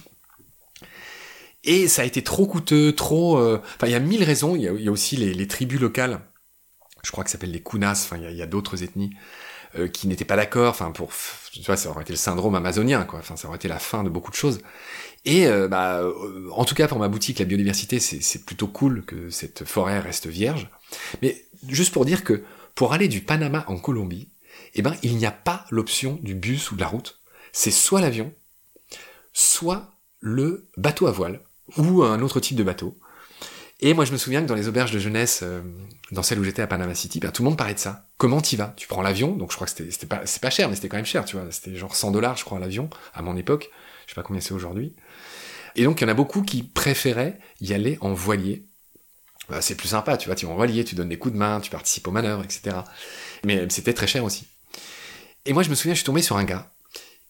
Et 1.64 1.88
ça 1.88 2.02
a 2.02 2.06
été 2.06 2.24
trop 2.24 2.48
coûteux, 2.48 2.94
trop... 2.94 3.38
Euh, 3.38 3.62
enfin, 3.76 3.88
il 3.88 3.92
y 3.92 3.96
a 3.96 4.00
mille 4.00 4.24
raisons, 4.24 4.56
il 4.56 4.64
y 4.64 4.88
a, 4.88 4.92
aussi 4.92 5.16
les, 5.16 5.48
tribus 5.48 5.80
locales, 5.80 6.22
je 7.04 7.12
crois 7.12 7.24
que 7.24 7.30
ça 7.30 7.34
s'appelle 7.34 7.52
les 7.52 7.62
Kunas, 7.62 8.04
enfin, 8.06 8.18
il 8.18 8.36
y 8.36 8.42
a, 8.42 8.48
d'autres 8.48 8.82
ethnies, 8.82 9.12
euh, 9.78 9.88
qui 9.88 10.08
n'étaient 10.08 10.26
pas 10.26 10.36
d'accord, 10.36 10.70
enfin, 10.70 10.92
pour... 10.92 11.12
Tu 11.52 11.62
vois, 11.62 11.78
ça 11.78 11.90
aurait 11.90 12.04
été 12.04 12.14
le 12.14 12.18
syndrome 12.18 12.56
amazonien, 12.56 13.04
quoi, 13.04 13.20
enfin, 13.20 13.36
ça 13.36 13.48
aurait 13.48 13.58
été 13.58 13.68
la 13.68 13.80
fin 13.80 14.04
de 14.04 14.10
beaucoup 14.10 14.32
de 14.32 14.36
choses. 14.36 14.60
Et 15.26 15.48
euh, 15.48 15.68
bah, 15.68 16.02
euh, 16.02 16.50
en 16.52 16.66
tout 16.66 16.76
cas 16.76 16.88
pour 16.88 17.00
ma 17.00 17.08
boutique, 17.08 17.40
la 17.40 17.46
biodiversité, 17.46 18.00
c'est 18.00 18.46
plutôt 18.46 18.68
cool 18.68 19.04
que 19.06 19.30
cette 19.30 19.66
forêt 19.66 20.00
reste 20.00 20.28
vierge. 20.28 20.70
Mais 21.22 21.46
juste 21.68 21.94
pour 21.94 22.06
dire 22.06 22.24
que 22.24 22.44
pour 22.76 22.94
aller 22.94 23.08
du 23.08 23.22
Panama 23.22 23.66
en 23.68 23.78
Colombie, 23.78 24.30
eh 24.76 24.82
ben 24.82 24.96
il 25.02 25.16
n'y 25.18 25.26
a 25.26 25.32
pas 25.32 25.66
l'option 25.72 26.20
du 26.22 26.36
bus 26.36 26.72
ou 26.72 26.76
de 26.76 26.82
la 26.82 26.88
route. 26.88 27.20
C'est 27.52 27.72
soit 27.72 28.02
l'avion, 28.02 28.34
soit 29.34 29.92
le 30.20 30.68
bateau 30.78 31.08
à 31.08 31.12
voile 31.12 31.42
ou 31.78 32.04
un 32.04 32.22
autre 32.22 32.40
type 32.40 32.58
de 32.58 32.64
bateau. 32.64 32.98
Et 33.86 33.94
moi, 33.94 34.04
je 34.04 34.12
me 34.12 34.18
souviens 34.18 34.42
que 34.42 34.48
dans 34.48 34.56
les 34.56 34.68
auberges 34.68 34.90
de 34.90 34.98
jeunesse, 34.98 35.42
euh, 35.44 35.62
dans 36.12 36.24
celle 36.24 36.40
où 36.40 36.44
j'étais 36.44 36.64
à 36.64 36.66
Panama 36.66 36.96
City, 36.96 37.20
ben, 37.20 37.30
tout 37.30 37.44
le 37.44 37.50
monde 37.50 37.58
parlait 37.58 37.76
de 37.76 37.80
ça. 37.80 38.08
Comment 38.18 38.42
t'y 38.42 38.56
vas? 38.56 38.74
Tu 38.78 38.88
prends 38.88 39.04
l'avion, 39.04 39.36
donc 39.36 39.52
je 39.52 39.56
crois 39.56 39.68
que 39.68 39.74
c'était 39.74 40.08
pas, 40.08 40.50
cher, 40.50 40.70
mais 40.70 40.76
c'était 40.76 40.90
quand 40.90 40.98
même 40.98 41.06
cher, 41.06 41.24
tu 41.24 41.36
vois. 41.36 41.46
C'était 41.52 41.76
genre 41.76 41.96
100 41.96 42.10
dollars, 42.10 42.36
je 42.36 42.44
crois, 42.46 42.58
l'avion, 42.58 42.90
à 43.14 43.22
mon 43.22 43.38
époque. 43.38 43.70
Je 44.08 44.12
sais 44.12 44.16
pas 44.16 44.24
combien 44.24 44.42
c'est 44.42 44.56
aujourd'hui. 44.56 44.96
Et 45.76 45.84
donc, 45.84 46.02
il 46.02 46.04
y 46.04 46.08
en 46.08 46.10
a 46.10 46.16
beaucoup 46.16 46.42
qui 46.42 46.64
préféraient 46.64 47.38
y 47.62 47.76
aller 47.76 48.00
en 48.02 48.12
voilier. 48.12 48.66
Bah, 49.50 49.62
c'est 49.62 49.76
plus 49.76 49.90
sympa, 49.90 50.18
tu 50.18 50.30
vois, 50.30 50.36
tu 50.36 50.48
es 50.48 50.50
en 50.50 50.56
voilier, 50.56 50.84
tu 50.84 50.96
donnes 50.96 51.10
des 51.10 51.20
coups 51.20 51.36
de 51.36 51.38
main, 51.38 51.60
tu 51.62 51.70
participes 51.70 52.08
aux 52.08 52.12
manœuvres, 52.12 52.44
etc. 52.44 52.78
Mais 53.44 53.68
c'était 53.70 53.94
très 53.94 54.08
cher 54.08 54.24
aussi. 54.24 54.48
Et 55.46 55.54
moi, 55.54 55.62
je 55.62 55.70
me 55.70 55.76
souviens, 55.76 55.94
je 55.94 56.00
suis 56.00 56.06
tombé 56.06 56.24
sur 56.24 56.38
un 56.38 56.44
gars 56.44 56.72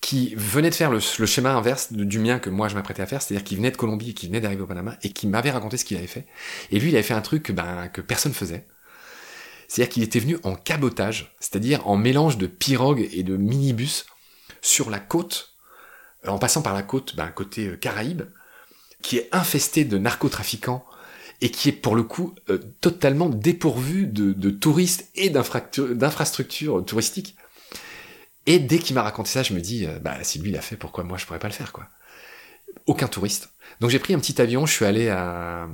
qui 0.06 0.36
venait 0.36 0.70
de 0.70 0.76
faire 0.76 0.92
le, 0.92 1.00
schéma 1.00 1.56
inverse 1.56 1.92
du 1.92 2.20
mien 2.20 2.38
que 2.38 2.52
moi 2.52 2.68
je 2.68 2.76
m'apprêtais 2.76 3.02
à 3.02 3.08
faire, 3.08 3.24
c'est-à-dire 3.24 3.44
qu'il 3.44 3.58
venait 3.58 3.72
de 3.72 3.76
Colombie 3.76 4.12
et 4.12 4.14
qu'il 4.14 4.30
venait 4.30 4.40
d'arriver 4.40 4.62
au 4.62 4.68
Panama 4.68 4.96
et 5.02 5.10
qui 5.10 5.26
m'avait 5.26 5.50
raconté 5.50 5.78
ce 5.78 5.86
qu'il 5.86 5.98
avait 5.98 6.06
fait. 6.06 6.28
Et 6.70 6.78
lui, 6.78 6.90
il 6.90 6.96
avait 6.96 7.02
fait 7.02 7.16
un 7.16 7.22
truc 7.22 7.42
que, 7.42 7.52
ben, 7.52 7.88
que 7.88 8.02
personne 8.02 8.32
faisait. 8.32 8.68
C'est-à-dire 9.68 9.92
qu'il 9.92 10.04
était 10.04 10.20
venu 10.20 10.38
en 10.44 10.54
cabotage, 10.54 11.36
c'est-à-dire 11.40 11.88
en 11.88 11.98
mélange 11.98 12.38
de 12.38 12.46
pirogue 12.46 13.10
et 13.14 13.24
de 13.24 13.36
minibus 13.36 14.06
sur 14.62 14.92
la 14.92 15.00
côte 15.00 15.56
en 16.28 16.38
passant 16.38 16.62
par 16.62 16.76
la 16.76 16.84
côte, 16.84 17.16
ben, 17.16 17.30
côté 17.30 17.70
euh, 17.70 17.76
Caraïbes, 17.76 18.26
qui 19.02 19.18
est 19.18 19.28
infesté 19.32 19.86
de 19.86 19.98
narcotrafiquants 19.98 20.86
et 21.42 21.50
qui 21.50 21.70
est 21.70 21.72
pour 21.72 21.96
le 21.96 22.04
coup 22.04 22.36
euh, 22.52 22.60
totalement 22.80 23.28
dépourvu 23.28 24.06
de, 24.06 24.52
touristes 24.52 25.10
et 25.16 25.32
d'infrastructures 25.32 26.86
touristiques. 26.86 27.36
Et 28.46 28.60
dès 28.60 28.80
qu'il 28.80 28.96
m'a 28.96 29.04
raconté 29.04 29.30
ça, 29.30 29.44
je 29.44 29.54
me 29.54 29.62
dis, 29.62 29.86
euh, 29.86 30.00
bah 30.00 30.24
si 30.24 30.40
lui 30.40 30.52
l'a 30.52 30.62
fait, 30.62 30.78
pourquoi 30.78 31.04
moi 31.04 31.18
je 31.18 31.25
pourrais 31.25 31.40
pas 31.40 31.48
le 31.48 31.54
faire 31.54 31.72
quoi? 31.74 31.88
Aucun 32.88 33.08
touriste. 33.08 33.50
Donc 33.80 33.90
j'ai 33.90 34.00
pris 34.00 34.14
un 34.14 34.20
petit 34.20 34.42
avion, 34.42 34.66
je 34.66 34.74
suis 34.74 34.86
allé 34.86 35.10
à, 35.10 35.68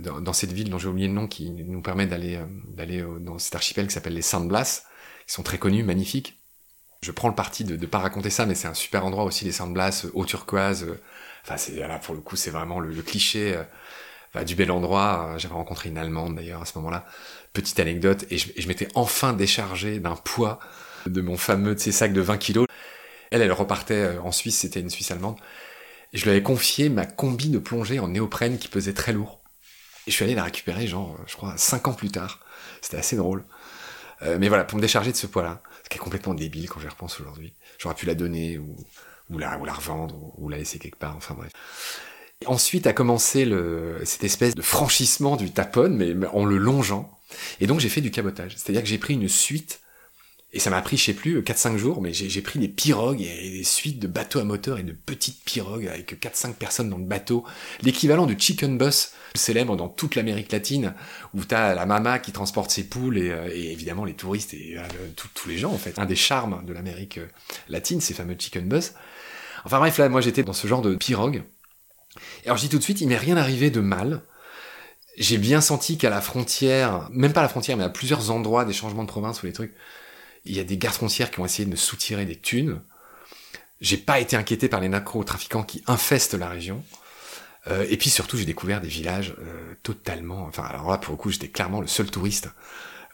dans, 0.00 0.32
cette 0.32 0.52
ville 0.52 0.70
dont 0.70 0.78
j'ai 0.78 0.88
oublié 0.88 1.08
le 1.08 1.14
nom, 1.14 1.26
qui 1.26 1.50
nous 1.50 1.82
permet 1.82 2.06
d'aller 2.06 2.40
d'aller 2.68 3.04
dans 3.20 3.38
cet 3.38 3.54
archipel 3.54 3.86
qui 3.88 3.94
s'appelle 3.94 4.14
les 4.14 4.22
Saint 4.22 4.40
Blas, 4.40 4.84
qui 5.26 5.34
sont 5.34 5.42
très 5.42 5.58
connus, 5.58 5.82
magnifiques 5.82 6.38
je 7.02 7.12
prends 7.12 7.28
le 7.28 7.34
parti 7.34 7.64
de 7.64 7.76
ne 7.76 7.86
pas 7.86 7.98
raconter 7.98 8.30
ça, 8.30 8.46
mais 8.46 8.54
c'est 8.54 8.68
un 8.68 8.74
super 8.74 9.04
endroit 9.04 9.24
aussi, 9.24 9.44
les 9.44 9.52
Saintes 9.52 9.72
Blas, 9.72 10.06
eau 10.14 10.24
turquoise. 10.24 10.86
Enfin, 11.44 11.56
c'est 11.56 11.76
là 11.76 11.98
pour 11.98 12.14
le 12.14 12.20
coup, 12.20 12.36
c'est 12.36 12.50
vraiment 12.50 12.80
le, 12.80 13.02
cliché 13.02 13.56
euh, 14.34 14.44
du 14.44 14.54
bel 14.54 14.70
endroit. 14.70 15.34
J'avais 15.38 15.54
rencontré 15.54 15.88
une 15.88 15.98
Allemande 15.98 16.34
d'ailleurs 16.36 16.62
à 16.62 16.64
ce 16.64 16.76
moment-là. 16.78 17.06
Petite 17.52 17.78
anecdote, 17.80 18.26
et 18.30 18.38
je, 18.38 18.68
m'étais 18.68 18.88
enfin 18.94 19.32
déchargé 19.32 20.00
d'un 20.00 20.16
poids 20.16 20.58
de 21.08 21.20
mon 21.20 21.36
fameux 21.36 21.74
de 21.74 21.80
ces 21.80 21.92
sacs 21.92 22.12
de 22.12 22.20
20 22.20 22.38
kilos. 22.38 22.66
Elle, 23.30 23.42
elle 23.42 23.52
repartait 23.52 23.94
euh, 23.94 24.20
en 24.22 24.32
Suisse, 24.32 24.58
c'était 24.58 24.80
une 24.80 24.90
Suisse 24.90 25.10
allemande. 25.10 25.36
Et 26.12 26.18
je 26.18 26.24
lui 26.24 26.30
avais 26.30 26.42
confié 26.42 26.88
ma 26.88 27.06
combi 27.06 27.48
de 27.48 27.58
plongée 27.58 27.98
en 27.98 28.08
néoprène 28.08 28.58
qui 28.58 28.68
pesait 28.68 28.94
très 28.94 29.12
lourd. 29.12 29.40
Et 30.06 30.10
je 30.10 30.16
suis 30.16 30.24
allé 30.24 30.34
la 30.34 30.44
récupérer, 30.44 30.86
genre, 30.86 31.18
je 31.26 31.36
crois, 31.36 31.54
5 31.56 31.88
ans 31.88 31.92
plus 31.92 32.10
tard. 32.10 32.40
C'était 32.80 32.98
assez 32.98 33.16
drôle. 33.16 33.44
Euh, 34.22 34.38
mais 34.40 34.48
voilà, 34.48 34.64
pour 34.64 34.76
me 34.76 34.82
décharger 34.82 35.12
de 35.12 35.16
ce 35.16 35.26
poids-là, 35.26 35.62
ce 35.84 35.88
qui 35.88 35.96
est 35.96 36.00
complètement 36.00 36.34
débile 36.34 36.68
quand 36.68 36.80
j'y 36.80 36.88
repense 36.88 37.20
aujourd'hui. 37.20 37.54
J'aurais 37.78 37.94
pu 37.94 38.06
la 38.06 38.14
donner 38.14 38.58
ou, 38.58 38.76
ou, 39.30 39.38
la, 39.38 39.58
ou 39.58 39.64
la 39.64 39.72
revendre 39.72 40.32
ou, 40.38 40.48
la 40.48 40.56
laisser 40.58 40.78
quelque 40.78 40.98
part, 40.98 41.16
enfin 41.16 41.34
bref. 41.34 41.52
ensuite 42.46 42.86
a 42.86 42.92
commencé 42.92 43.44
le, 43.44 44.00
cette 44.04 44.24
espèce 44.24 44.54
de 44.54 44.62
franchissement 44.62 45.36
du 45.36 45.50
Tapon, 45.50 45.90
mais 45.90 46.14
en 46.28 46.44
le 46.44 46.56
longeant. 46.56 47.10
Et 47.60 47.66
donc 47.66 47.80
j'ai 47.80 47.88
fait 47.88 48.00
du 48.00 48.10
cabotage. 48.10 48.56
C'est-à-dire 48.56 48.82
que 48.82 48.88
j'ai 48.88 48.98
pris 48.98 49.14
une 49.14 49.28
suite, 49.28 49.80
et 50.56 50.58
ça 50.58 50.70
m'a 50.70 50.80
pris, 50.80 50.96
je 50.96 51.04
sais 51.04 51.12
plus, 51.12 51.42
4-5 51.42 51.76
jours, 51.76 52.00
mais 52.00 52.14
j'ai 52.14 52.40
pris 52.40 52.58
des 52.58 52.68
pirogues 52.68 53.20
et 53.20 53.50
des 53.50 53.62
suites 53.62 53.98
de 53.98 54.06
bateaux 54.06 54.38
à 54.38 54.44
moteur 54.44 54.78
et 54.78 54.84
de 54.84 54.92
petites 54.92 55.44
pirogues 55.44 55.86
avec 55.86 56.18
4-5 56.18 56.54
personnes 56.54 56.88
dans 56.88 56.96
le 56.96 57.04
bateau. 57.04 57.44
L'équivalent 57.82 58.24
du 58.24 58.38
chicken 58.38 58.78
bus 58.78 59.10
célèbre 59.34 59.76
dans 59.76 59.90
toute 59.90 60.14
l'Amérique 60.14 60.50
latine, 60.50 60.94
où 61.34 61.44
t'as 61.44 61.74
la 61.74 61.84
mama 61.84 62.18
qui 62.18 62.32
transporte 62.32 62.70
ses 62.70 62.84
poules 62.84 63.18
et, 63.18 63.30
euh, 63.30 63.50
évidemment 63.52 64.06
les 64.06 64.14
touristes 64.14 64.54
et 64.54 64.78
euh, 64.78 64.82
tous 65.14 65.46
les 65.46 65.58
gens 65.58 65.72
en 65.72 65.76
fait. 65.76 65.98
Un 65.98 66.06
des 66.06 66.16
charmes 66.16 66.64
de 66.64 66.72
l'Amérique 66.72 67.18
euh, 67.18 67.28
latine, 67.68 68.00
ces 68.00 68.14
fameux 68.14 68.36
chicken 68.38 68.66
bus. 68.66 68.94
Enfin 69.66 69.78
bref, 69.78 69.98
là, 69.98 70.08
moi 70.08 70.22
j'étais 70.22 70.42
dans 70.42 70.54
ce 70.54 70.66
genre 70.66 70.80
de 70.80 70.96
pirogue. 70.96 71.42
Et 72.44 72.46
alors 72.46 72.56
je 72.56 72.62
dis 72.62 72.70
tout 72.70 72.78
de 72.78 72.82
suite, 72.82 73.02
il 73.02 73.08
m'est 73.08 73.18
rien 73.18 73.36
arrivé 73.36 73.68
de 73.68 73.80
mal. 73.80 74.22
J'ai 75.18 75.36
bien 75.36 75.60
senti 75.60 75.98
qu'à 75.98 76.08
la 76.08 76.22
frontière, 76.22 77.10
même 77.10 77.34
pas 77.34 77.40
à 77.40 77.42
la 77.42 77.50
frontière, 77.50 77.76
mais 77.76 77.84
à 77.84 77.90
plusieurs 77.90 78.30
endroits 78.30 78.64
des 78.64 78.72
changements 78.72 79.04
de 79.04 79.08
province 79.08 79.42
ou 79.42 79.46
les 79.46 79.52
trucs, 79.52 79.74
il 80.46 80.56
y 80.56 80.60
a 80.60 80.64
des 80.64 80.76
gardes 80.76 80.94
frontières 80.94 81.30
qui 81.30 81.40
ont 81.40 81.44
essayé 81.44 81.64
de 81.64 81.70
me 81.70 81.76
soutirer 81.76 82.24
des 82.24 82.36
thunes. 82.36 82.80
J'ai 83.80 83.96
pas 83.96 84.20
été 84.20 84.36
inquiété 84.36 84.68
par 84.68 84.80
les 84.80 84.88
narcotrafiquants 84.88 85.62
qui 85.62 85.82
infestent 85.86 86.34
la 86.34 86.48
région. 86.48 86.82
Euh, 87.68 87.84
et 87.88 87.96
puis 87.96 88.10
surtout, 88.10 88.36
j'ai 88.36 88.44
découvert 88.44 88.80
des 88.80 88.88
villages 88.88 89.34
euh, 89.40 89.74
totalement. 89.82 90.44
Enfin, 90.44 90.64
alors 90.64 90.90
là, 90.90 90.98
pour 90.98 91.12
le 91.12 91.18
coup, 91.18 91.30
j'étais 91.30 91.48
clairement 91.48 91.80
le 91.80 91.86
seul 91.86 92.10
touriste. 92.10 92.48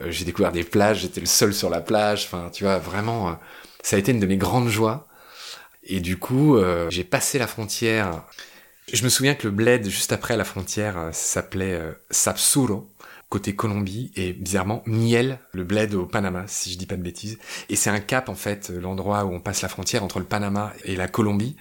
Euh, 0.01 0.11
j'ai 0.11 0.25
découvert 0.25 0.53
des 0.53 0.65
plages, 0.65 1.01
j'étais 1.01 1.21
le 1.21 1.27
seul 1.27 1.55
sur 1.55 1.71
la 1.71 1.81
plage. 1.81 2.25
Enfin, 2.27 2.51
tu 2.53 2.65
vois, 2.65 2.79
vraiment, 2.79 3.39
ça 3.83 3.97
a 3.97 3.99
été 3.99 4.13
une 4.13 4.21
de 4.21 4.27
mes 4.27 4.37
grandes 4.37 4.69
joies. 4.69 5.09
Et 5.85 6.01
du 6.01 6.17
coup, 6.17 6.57
j'ai 6.91 7.03
passé 7.03 7.41
la 7.41 7.49
frontière. 7.49 8.23
Je 8.93 9.03
me 9.03 9.09
souviens 9.09 9.35
que 9.35 9.49
le 9.49 9.51
bled 9.51 9.89
juste 9.89 10.13
après 10.13 10.37
la 10.37 10.45
frontière 10.45 11.09
s'appelait 11.11 11.81
Sapsuro 12.09 12.92
côté 13.33 13.55
Colombie 13.55 14.13
et 14.15 14.35
bizarrement 14.35 14.83
Miel, 14.85 15.39
le 15.53 15.65
bled 15.65 15.95
au 15.95 16.05
Panama, 16.05 16.45
si 16.49 16.71
je 16.71 16.77
dis 16.77 16.85
pas 16.85 16.99
de 16.99 17.03
bêtises. 17.03 17.39
Et 17.71 17.77
c'est 17.77 17.89
un 17.89 17.99
cap 17.99 18.29
en 18.29 18.35
fait, 18.35 18.69
l'endroit 18.69 19.25
où 19.25 19.33
on 19.33 19.41
passe 19.41 19.63
la 19.63 19.71
frontière 19.71 20.05
entre 20.05 20.19
le 20.19 20.27
Panama 20.27 20.75
et 20.85 20.97
la 20.97 21.09
Colombie. 21.09 21.57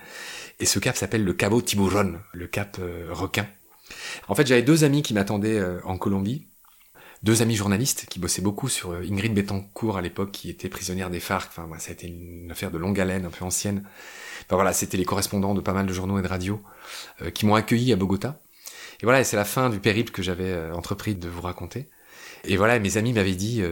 Et 0.60 0.66
ce 0.66 0.80
cap 0.80 0.98
s'appelle 0.98 1.24
le 1.24 1.32
Cabo 1.32 1.62
Tiburon, 1.62 2.16
le 2.34 2.48
cap 2.48 2.76
euh, 2.82 3.08
requin. 3.12 3.48
En 4.28 4.36
fait, 4.36 4.46
j'avais 4.46 4.64
deux 4.64 4.84
amis 4.84 5.02
qui 5.02 5.14
m'attendaient 5.14 5.58
euh, 5.58 5.80
en 5.86 5.98
Colombie, 5.98 6.46
deux 7.24 7.42
amis 7.42 7.56
journalistes 7.56 8.06
qui 8.10 8.20
bossaient 8.20 8.42
beaucoup 8.42 8.68
sur 8.68 8.92
euh, 8.92 9.06
Ingrid 9.10 9.34
Betancourt 9.34 9.98
à 9.98 10.02
l'époque, 10.02 10.32
qui 10.32 10.50
était 10.50 10.68
prisonnière 10.68 11.10
des 11.10 11.22
FARC. 11.22 11.52
Enfin, 11.56 11.70
ça 11.80 11.92
a 11.92 11.94
été 11.94 12.08
une 12.08 12.52
affaire 12.52 12.72
de 12.72 12.80
longue 12.80 13.00
haleine, 13.00 13.26
un 13.26 13.30
peu 13.30 13.46
ancienne. 13.46 13.88
Enfin 14.46 14.56
voilà, 14.56 14.74
c'était 14.74 14.98
les 14.98 15.06
correspondants 15.06 15.54
de 15.54 15.62
pas 15.62 15.72
mal 15.72 15.86
de 15.86 15.94
journaux 15.94 16.20
et 16.20 16.22
de 16.22 16.28
radios 16.28 16.62
qui 17.34 17.46
m'ont 17.46 17.56
accueilli 17.56 17.94
à 17.94 17.96
Bogota. 17.96 18.42
Et 19.02 19.06
voilà, 19.06 19.24
c'est 19.24 19.36
la 19.36 19.46
fin 19.46 19.70
du 19.70 19.80
périple 19.80 20.12
que 20.12 20.22
j'avais 20.22 20.70
entrepris 20.72 21.16
de 21.16 21.28
vous 21.28 21.42
raconter. 21.42 21.90
Et 22.44 22.58
voilà, 22.58 22.80
mes 22.80 22.98
amis 22.98 23.14
m'avaient 23.14 23.36
dit, 23.36 23.64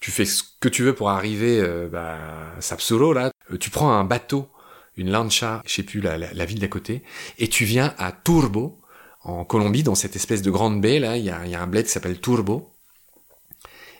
tu 0.00 0.10
fais 0.10 0.24
ce 0.24 0.42
que 0.60 0.68
tu 0.68 0.82
veux 0.82 0.94
pour 0.94 1.10
arriver 1.10 1.60
bah, 1.90 2.18
à 2.56 2.60
Sapsuro, 2.60 3.12
là. 3.12 3.30
tu 3.60 3.70
prends 3.70 3.92
un 3.92 4.04
bateau 4.04 4.48
une 4.96 5.10
lancha, 5.10 5.62
je 5.66 5.72
sais 5.74 5.82
plus 5.82 6.00
la, 6.00 6.18
la, 6.18 6.44
ville 6.44 6.58
d'à 6.58 6.68
côté, 6.68 7.02
et 7.38 7.48
tu 7.48 7.64
viens 7.64 7.94
à 7.98 8.12
Turbo, 8.12 8.80
en 9.22 9.44
Colombie, 9.44 9.82
dans 9.82 9.94
cette 9.94 10.16
espèce 10.16 10.42
de 10.42 10.50
grande 10.50 10.80
baie, 10.80 10.98
là, 10.98 11.16
il 11.16 11.24
y 11.24 11.30
a, 11.30 11.46
y 11.46 11.54
a 11.54 11.62
un 11.62 11.66
bled 11.66 11.86
qui 11.86 11.92
s'appelle 11.92 12.20
Turbo. 12.20 12.74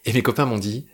Et 0.04 0.12
mes 0.12 0.22
copains 0.22 0.46
m'ont 0.46 0.58
dit, 0.58 0.88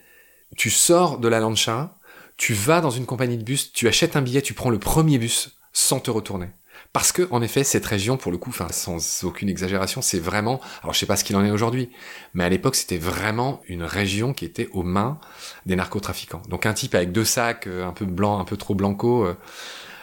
tu 0.56 0.70
sors 0.70 1.18
de 1.18 1.28
la 1.28 1.40
lancha, 1.40 1.96
tu 2.36 2.52
vas 2.52 2.80
dans 2.80 2.90
une 2.90 3.06
compagnie 3.06 3.38
de 3.38 3.42
bus, 3.42 3.72
tu 3.72 3.88
achètes 3.88 4.16
un 4.16 4.22
billet, 4.22 4.42
tu 4.42 4.54
prends 4.54 4.70
le 4.70 4.78
premier 4.78 5.18
bus 5.18 5.58
sans 5.72 5.98
te 5.98 6.10
retourner. 6.10 6.48
Parce 6.92 7.12
que, 7.12 7.28
en 7.30 7.42
effet, 7.42 7.64
cette 7.64 7.84
région, 7.84 8.16
pour 8.16 8.32
le 8.32 8.38
coup, 8.38 8.52
sans 8.70 9.24
aucune 9.24 9.48
exagération, 9.48 10.00
c'est 10.00 10.18
vraiment, 10.18 10.60
alors 10.82 10.94
je 10.94 10.98
sais 10.98 11.06
pas 11.06 11.16
ce 11.16 11.24
qu'il 11.24 11.36
en 11.36 11.44
est 11.44 11.50
aujourd'hui, 11.50 11.90
mais 12.34 12.44
à 12.44 12.48
l'époque, 12.48 12.76
c'était 12.76 12.98
vraiment 12.98 13.60
une 13.68 13.82
région 13.82 14.32
qui 14.32 14.44
était 14.44 14.68
aux 14.72 14.82
mains 14.82 15.18
des 15.66 15.76
narcotrafiquants. 15.76 16.42
Donc 16.48 16.64
un 16.64 16.72
type 16.72 16.94
avec 16.94 17.12
deux 17.12 17.26
sacs, 17.26 17.66
euh, 17.66 17.86
un 17.86 17.92
peu 17.92 18.06
blanc, 18.06 18.40
un 18.40 18.44
peu 18.44 18.56
trop 18.56 18.74
blanco, 18.74 19.26
euh, 19.26 19.34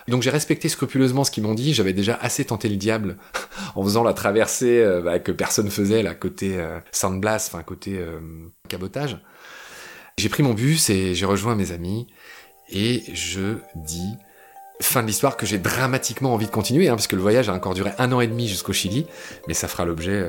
donc 0.08 0.22
j'ai 0.22 0.30
respecté 0.30 0.70
scrupuleusement 0.70 1.24
ce 1.24 1.32
qu'ils 1.32 1.44
m'ont 1.44 1.56
dit. 1.56 1.74
J'avais 1.74 1.94
déjà 1.94 2.16
assez 2.22 2.46
tenté 2.46 2.70
le 2.70 2.76
diable 2.76 3.18
en 3.76 3.84
faisant 3.84 4.04
la 4.04 4.14
traversée 4.14 4.80
euh, 4.80 5.02
bah, 5.02 5.18
que 5.18 5.32
personne 5.32 5.72
faisait, 5.72 6.04
là, 6.04 6.14
côté 6.14 6.58
euh, 6.58 6.80
San 6.92 7.20
Blas, 7.20 7.50
enfin 7.52 7.64
côté 7.64 8.00
cabotage. 8.70 9.18
J'ai 10.18 10.30
pris 10.30 10.44
mon 10.44 10.54
bus 10.54 10.90
et 10.90 11.16
j'ai 11.16 11.26
rejoint 11.26 11.56
mes 11.56 11.72
amis. 11.72 12.08
Et 12.70 13.04
je 13.14 13.58
dis 13.76 14.14
fin 14.82 15.02
de 15.02 15.08
l'histoire 15.08 15.38
que 15.38 15.46
j'ai 15.46 15.58
dramatiquement 15.58 16.34
envie 16.34 16.46
de 16.46 16.52
continuer, 16.52 16.90
hein, 16.90 16.96
parce 16.96 17.08
que 17.08 17.16
le 17.16 17.22
voyage 17.22 17.50
a 17.50 17.54
encore 17.54 17.74
duré 17.74 17.92
un 17.98 18.12
an 18.12 18.22
et 18.22 18.28
demi 18.28 18.48
jusqu'au 18.48 18.74
Chili, 18.74 19.08
mais 19.48 19.54
ça 19.54 19.68
fera 19.68 19.86
l'objet 19.86 20.28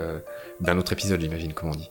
d'un 0.61 0.79
autre 0.79 0.93
épisode, 0.93 1.21
j'imagine, 1.21 1.53
comme 1.53 1.71
on 1.71 1.75
dit. 1.75 1.91